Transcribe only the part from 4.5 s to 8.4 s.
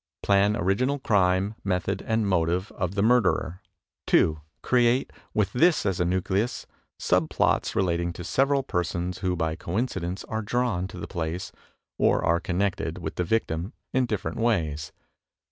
CreatCj with this as a nucleus, sub plots relating to